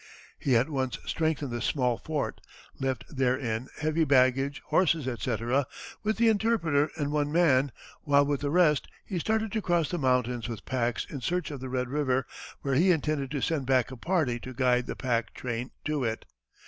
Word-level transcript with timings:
He 0.39 0.55
at 0.57 0.67
once 0.67 0.97
strengthened 1.05 1.51
the 1.51 1.61
small 1.61 1.99
fort, 1.99 2.41
left 2.79 3.03
therein 3.15 3.67
heavy 3.81 4.03
baggage, 4.03 4.59
horses, 4.69 5.07
etc., 5.07 5.67
with 6.01 6.17
the 6.17 6.27
interpreter 6.27 6.89
and 6.97 7.11
one 7.11 7.31
man, 7.31 7.71
while 8.03 8.25
with 8.25 8.41
the 8.41 8.49
rest 8.49 8.87
he 9.05 9.19
started 9.19 9.51
to 9.51 9.61
cross 9.61 9.89
the 9.91 9.99
mountains 9.99 10.49
with 10.49 10.65
packs 10.65 11.05
in 11.07 11.21
search 11.21 11.51
of 11.51 11.59
the 11.59 11.69
Red 11.69 11.87
River, 11.89 12.25
where 12.63 12.73
he 12.73 12.89
intended 12.89 13.29
to 13.29 13.41
send 13.41 13.67
back 13.67 13.91
a 13.91 13.95
party 13.95 14.39
to 14.39 14.55
guide 14.55 14.87
the 14.87 14.95
pack 14.95 15.35
train 15.35 15.69
to 15.85 16.03
it. 16.03 16.25